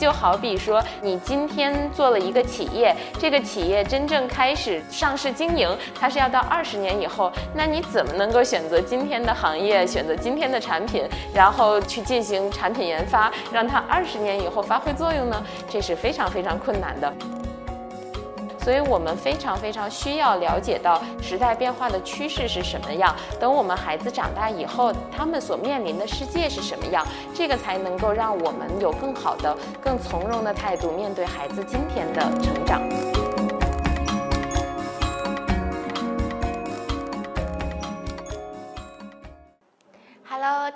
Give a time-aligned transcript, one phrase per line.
[0.00, 7.30] 就好比说，你今天做了一个企业，这个企业真正开始上市经营，它是要到二十年以后。
[7.54, 15.44] 那你怎么能够选择今天的行业，选择今天的产品，然后去进行产品研发，让它二十年以后发挥作用呢？
[15.68, 17.39] 这是非常非常困难的。
[18.62, 23.14] 所以我们非常非常需要了解到时代变化的趋势是什么样。
[23.38, 32.80] 等我们孩子长大以后，他们所面临的世界是什么样，这个才能够让我们有更好的、更从容的态度面对孩子今天的成长。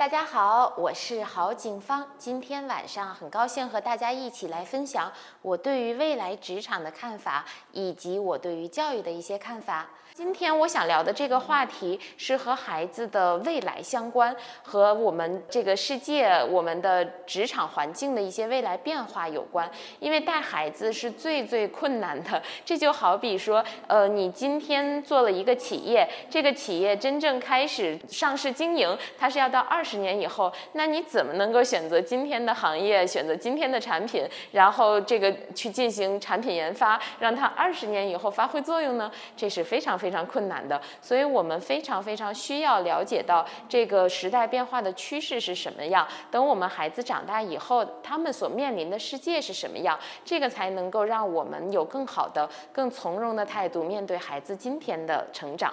[0.05, 2.07] 大家好，我是郝景芳。
[2.19, 9.87] 今天晚上很高兴和大家一起来分享我对于未来职场的看法，以及我对于教育的一些看法。
[10.13, 19.69] 今天我想聊的这个话题是和孩子的未来相关，和我们这个世界、我们的职场环境的一些未来变化有关。
[19.99, 30.53] 因为带孩子是最最困难的，这就好比说，呃，你今天做了一个企业，这个企业真正开始上市经营，它是要到二十十年以后。
[30.73, 39.11] 那你怎么能够选择今天的行业，选择今天的产品，然后这个去进行产品研发，让它二十年以后发挥作用呢？
[39.35, 39.95] 这是非常。
[39.95, 46.07] 非常困难的，所以我们非常非常需要了解到这个时代变化的趋势是什么样。
[46.33, 55.73] 等我们孩子长大以后，他们所面临的世界是什么样，这个才能够让我们有更好的、更从容的态度面对孩子今天的成长。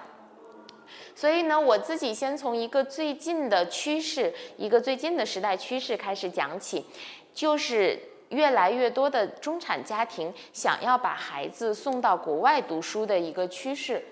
[1.16, 6.86] 所以呢，我自己先从一个最近的趋势，一个最近的时代趋势开始讲起，
[7.34, 14.04] 就是越来越多的中产家庭想要把孩子送到国外读书的一个趋势。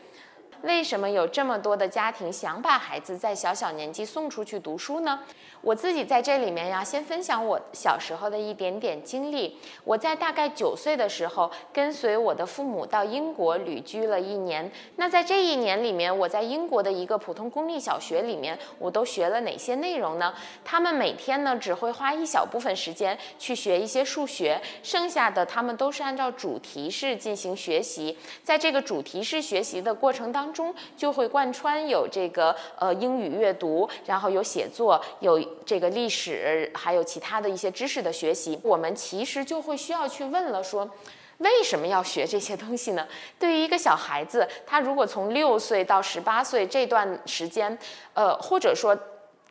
[0.62, 5.20] 为什么有这么多的家庭想把孩子在小小年纪送出去读书呢？
[5.62, 9.58] 我自己在这里面呀，先分享我小时候的一点点经历。
[9.84, 14.70] 我在大概九岁的时候，跟随我的父母到英国旅居了一年。
[14.96, 20.34] 那在这一年里面，我在英国的一个普通公立小学里面，我都学了哪些内容呢？
[20.64, 28.18] 他们每天呢，只会花一小部分时间去学一些数学，剩下的他们都是按照主题式进行学习。
[28.44, 35.40] 在这个主题式学习的过程当，中就会贯穿有这个呃英语阅读，然后有写作，有。
[35.66, 40.90] 这个历史还有其他的一些知识的学习，我们其实就会需要去问了：说
[41.38, 43.08] 为什么要学这些东西呢？
[43.38, 47.78] 对于一个小孩子，他如果从六岁到十八岁这段时间，
[48.16, 48.98] 呃，或者说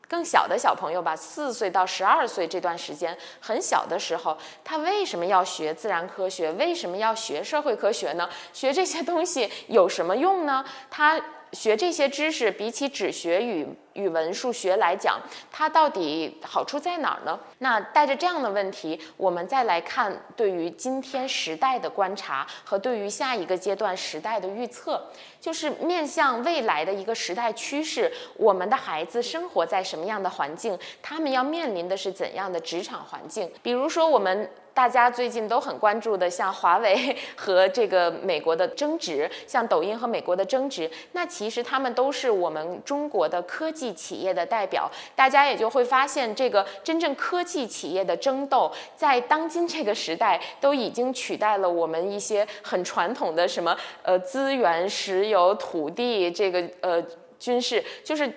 [0.09, 6.51] 更小的小朋友吧，四岁到十二岁这段时间很小的时候，他为什么要学自然科学？
[6.53, 8.29] 为什么要学社会科学呢？
[8.53, 10.65] 学这些东西有什么用呢？
[10.91, 11.21] 他。
[11.55, 13.67] 学这些知识，比起只学语
[13.99, 15.21] 语文、数学来讲，
[15.51, 17.39] 它到底好处在哪儿呢？
[17.59, 25.03] 那带着这样的问题，我们再来看对于今天时代的观察和对于下一个阶段时代的预测，
[25.41, 28.11] 就是面向未来的一个时代趋势。
[28.37, 30.79] 我们的孩子生活在什么样的环境？
[31.03, 33.51] 他们要面临的是怎样的职场环境？
[33.63, 34.49] 比如说我们。
[34.75, 44.91] 大家最近都很关注的，像华为和这个美国的争执，像抖音和美国的争执，那其实他们都是我们中国的科技企业的代表。
[45.15, 57.03] 大家也就会发现，这个真正科技企业的争斗，在当今这个时代，都已经取代了我们一些很传统的什么呃资源、石油、土地这个呃
[57.39, 58.33] 军事，就是。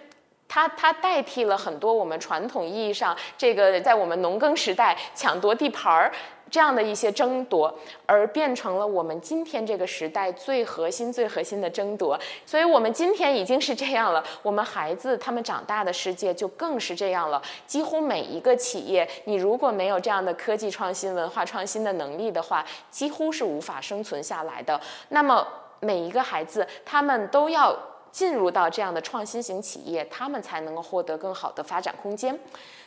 [0.54, 6.12] 它它代替了很多我们传统意义上这个在我们农耕时代抢夺地盘儿
[6.52, 7.74] 这样的一些争夺，
[8.06, 12.20] 而变成了我们今天这个时代最核心、最核心的争夺。
[12.46, 17.42] 所以，我们今天已经是这样了，我们孩子他们长大的世界就更是这样了。
[17.66, 24.80] 几乎每一个企业，你如果没有这样的科技创新、文化创新的能力的话，几乎是无法生存下来的。
[25.10, 25.48] 那么，
[25.80, 27.74] 每一个孩子他们都要。
[28.12, 32.38] 进入到这样的创新型企业，他们才能够获得更好的发展空间。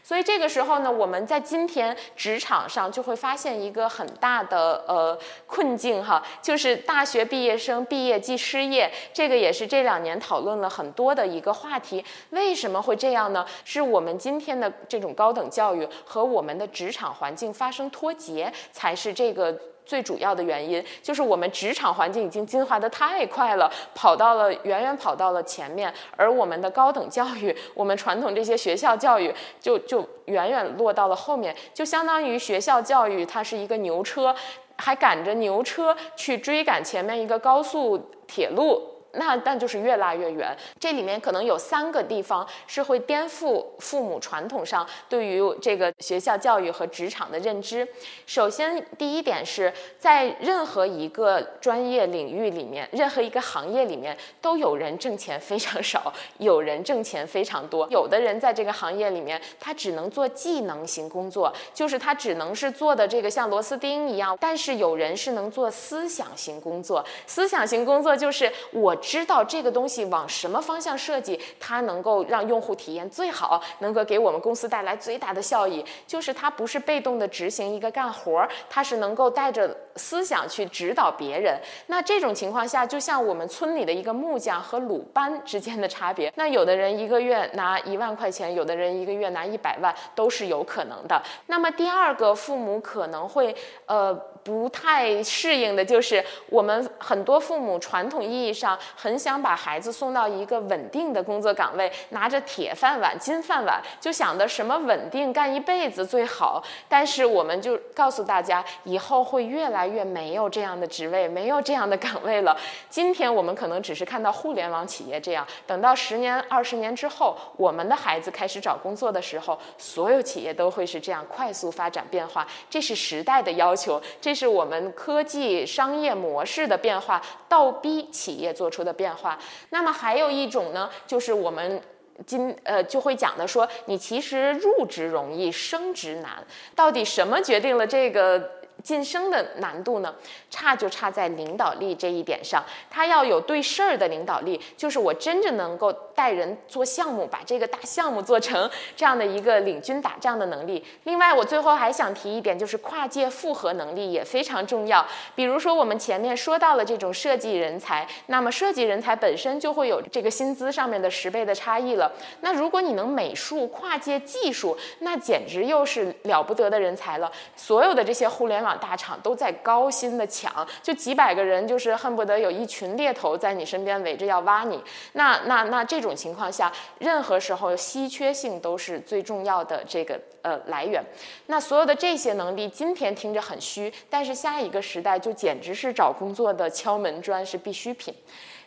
[0.02, 12.04] 所以这个时候呢，我们在今天职场上就会发现一个很大的呃困境哈，就是大学毕业生毕业即失业，这个也是这两年讨论了很多的一个话题。
[12.30, 13.46] 为什么会这样呢？
[13.64, 19.58] 是我们今天的这种高等教育和我们的职场环境发生脱节，才是这个。
[19.86, 34.34] 最主要的原因就是我们职场环境已经进化的太快了，跑到了远远跑到了前面，而我们的高等教育，我们传统这些学校教育就就远远落到了后面，就相当于学校教育它是一个牛车，
[34.76, 38.93] 还赶着牛车去追赶前面一个高速铁路。
[39.16, 40.56] 那但就是越拉越远。
[40.78, 47.86] 这里面可能有三个地方是会颠覆父母传统上对于这个学校教育和职场的认知。
[48.26, 57.86] 首先，第一点是在任何一个专业领域里面，任何一个行业里面，都有人挣钱非常少，有人挣钱非常多。
[57.90, 64.36] 有的人在这个行业里面，他只能做技能型工作，就是他只能是做的这个像螺丝钉一样。
[64.40, 75.84] 但是有人是能做思想型工作，思想型工作就是我知道这个东西往什么方向设计，它能够让用户体验最好，能够给我们公司带来最大的效益。
[76.06, 81.60] 就是它不是被动的执行一个干活儿，它是能够带着思想去指导别人。
[81.88, 86.32] 那这种情况下，就像我们村里的一个木匠和鲁班之间的差别。
[86.34, 91.22] 那有的人一个月拿一万块钱，有的人一个月拿一百万，都是有可能的。
[91.46, 93.54] 那么第二个，父母可能会
[93.86, 94.18] 呃。
[94.44, 106.62] 不太适应的就是我们很多父母传统意义上很想把孩子送到一个稳定的工作岗位，拿着铁饭碗、金饭碗，就想的什么稳定干一辈子最好。
[106.88, 112.54] 但是我们就告诉大家，以后会越来越没有这样的职位，没有这样的岗位了。
[112.90, 122.46] 今天我们可能只是看到互联网企业这样，等到十年、二十年之后，我们的孩子开始找工作的时候，所有企业都会是这样快速发展变化。
[122.68, 123.98] 这是时代的要求。
[124.20, 129.38] 这是我们科技商业模式的变化，倒逼企业做出的变化。
[129.70, 131.80] 那么还有一种呢，就是我们
[132.26, 136.44] 今呃就会讲的说，你其实入职容易，升职难。
[136.74, 138.50] 到底什么决定了这个？
[138.84, 140.14] 晋升的难度呢，
[140.50, 142.62] 差就差在领导力这一点上。
[142.90, 150.84] 他要有对事儿的领导力，就是我真正能够带人做项目，把这个大项目做成这样的一个领军打仗的能力。
[151.04, 155.04] 另外，我最后还想提一点，就是跨界复合能力也非常重要。
[155.34, 162.12] 比如说，我们前面说到了这种设计人才，那么设计人才本身就会有这个薪资上面的十倍的差异了。
[162.42, 167.32] 那如果你能美术跨界技术，那简直又是了不得的人才了。
[167.56, 168.73] 所有的这些互联网。
[168.78, 174.82] 大厂都在高薪的抢，就几百个人，就是恨不得有一群猎头在你身边围着要挖你。
[175.12, 181.02] 那那那这种情况下，任何时候稀缺性都是最重要的这个呃来源。
[181.46, 188.14] 那所有的这些能力，今天听着很虚，但是下一个时代就简直是找工作的敲门砖，是必需品。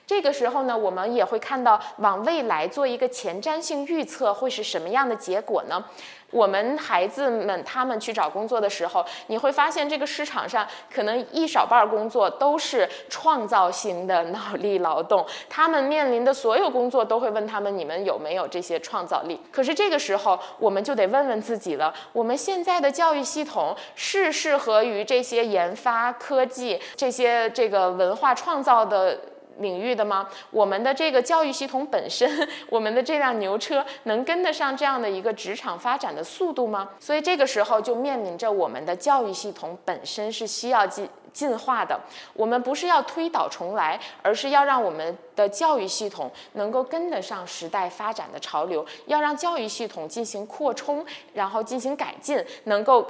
[0.07, 5.83] 这个时候呢，我们也会看到往未来做一个前瞻性预测，会是什么样的结果呢？
[6.31, 19.39] 我们孩子们他们去找工作的时候，你会发现这个市场上可能一少半工作都是创造性的脑力劳动，他们面临的所有工作都会问他们：你们有没有这些创造力？
[19.51, 29.19] 可是这个时候，我们就得问问自己了：我们现在的教育系统是适合于这些研发科技、这些这个文化创造的？
[29.59, 30.27] 领域的吗？
[30.51, 36.89] 我们的这个教育系统本身， 我们的这辆牛车能跟得上这样的一个职场发展的速度吗？
[36.99, 41.99] 所以这个时候就面临着我们的教育系统本身是需要进进化的。
[42.33, 53.05] 我们不是要推倒重来，而是要让我们的教育系统能够跟得上时代发展的潮流，要让教育系统进行扩充，然后进行改进，能够。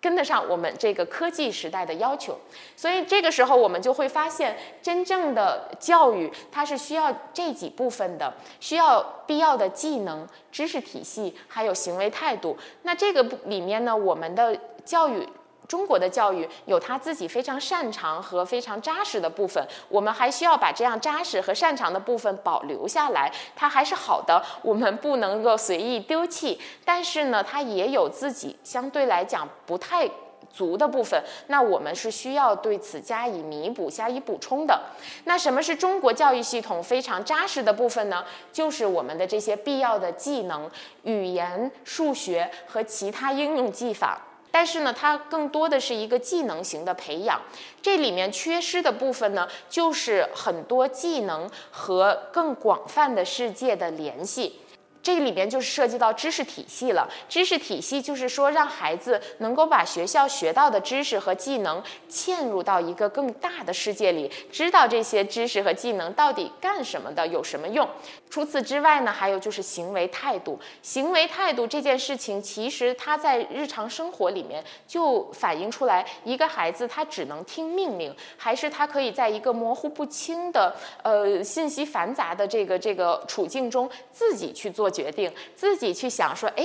[0.00, 2.38] 跟得上我们这个科技时代的要求，
[2.76, 12.56] 所以这个时候我们就会发现，真正的教育它是需要这几部分的，需要必要的技能、知识体系，还有行为态度。
[12.82, 15.26] 那这个里面呢，我们的教育。
[15.66, 26.60] 中国的教育有他自己非常擅长和非常扎实的部分，我们还需要把这样扎实和擅长的部分保留下来，它还是好的，我们不能够随意丢弃。
[26.84, 30.08] 但是呢，它也有自己相对来讲不太
[30.52, 34.80] 足的部分，那我们是需要对此加以弥补、加以补充的。
[35.24, 38.24] 那什么是中国教育系统非常扎实的部分呢？
[38.52, 40.70] 就是我们的这些必要的技能，
[41.02, 44.18] 语言、数学和其他应用技法。
[44.50, 47.40] 但是呢，它更多的是一个技能型的培养，
[47.82, 54.60] 这里面缺失的部分呢，就是很多技能和更广泛的世界的联系。
[55.06, 57.08] 这里边就涉及到知识体系了。
[57.28, 67.88] 知识体系就是说，让孩子能够把学校学到的知识和技能嵌入到一个更大的世界里，知道这些知识和技能到底干什么的，有什么用。
[68.28, 70.58] 除此之外呢，还有就是行为态度。
[70.82, 84.90] 行为态度这件事情，其实他在日常生活里面就反映出来，一个孩子他只能听命令，还是他可以在一个模糊不清的、呃信息繁杂的这个这个处境中自己去做。
[84.96, 86.64] 决定自己去想说，哎，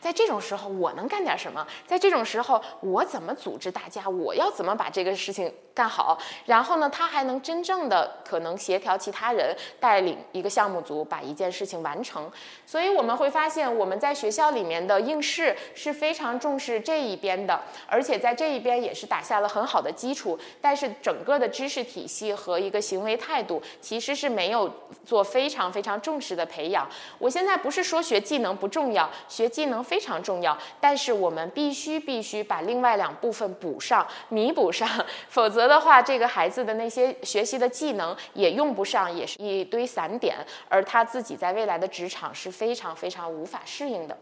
[0.00, 1.66] 在这种时候，我能干点什么？
[1.86, 4.08] 在这种时候，我怎么组织大家？
[4.08, 6.18] 我要怎么把这个事情干好？
[6.46, 12.32] 然后呢，他还能真正的可能协调其他人，带领一个项目组把一件事情完成。
[12.64, 20.38] 所以我们会发现，我们在学校里面的应试是非常重视这一边的，而且在这一边也是打下了很好的基础。
[20.62, 24.72] 但是整个的知识体系和一个行为态度，其实是没有
[25.04, 26.88] 做非常非常重视的培养。
[27.18, 29.84] 我现在不是说学技能不重要，学技能。
[29.90, 34.88] 非常重要，但是我们必须必须把另外两部分补上、弥补上，
[35.28, 40.36] 否则的话，这个孩子的那些学习的技能也用不上，也是一堆散点，
[40.68, 44.16] 而他自己在未来的职场是非常非常无法适应的。